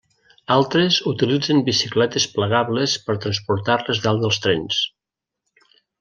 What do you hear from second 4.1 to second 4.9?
dels trens.